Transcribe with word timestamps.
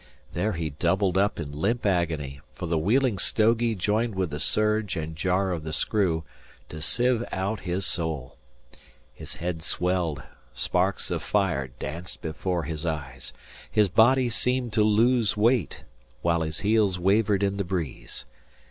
There 0.33 0.53
he 0.53 0.71
doubled 0.71 1.15
up 1.15 1.39
in 1.39 1.51
limp 1.51 1.85
agony, 1.85 2.41
for 2.55 2.65
the 2.65 2.79
Wheeling 2.79 3.19
"stogie" 3.19 3.75
joined 3.75 4.15
with 4.15 4.31
the 4.31 4.39
surge 4.39 4.95
and 4.95 5.15
jar 5.15 5.51
of 5.51 5.63
the 5.63 5.73
screw 5.73 6.23
to 6.69 6.81
sieve 6.81 7.23
out 7.31 7.59
his 7.59 7.85
soul. 7.85 8.35
His 9.13 9.35
head 9.35 9.61
swelled; 9.61 10.23
sparks 10.55 11.11
of 11.11 11.21
fire 11.21 11.67
danced 11.77 12.23
before 12.23 12.63
his 12.63 12.83
eyes; 12.83 13.31
his 13.69 13.89
body 13.89 14.27
seemed 14.27 14.73
to 14.73 14.83
lose 14.83 15.37
weight, 15.37 15.83
while 16.23 16.41
his 16.41 16.61
heels 16.61 16.97
wavered 16.97 17.43
in 17.43 17.57
the 17.57 17.63
breeze. 17.63 18.25